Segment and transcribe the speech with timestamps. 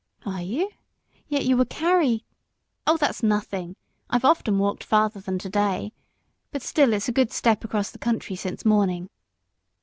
[0.25, 0.71] "Are you?
[1.27, 2.25] Yet you would carry"
[2.87, 3.75] "Oh that's nothing.
[4.09, 5.93] I've often walked farther than to day.
[6.49, 9.11] But still it's a good step across the country since morning."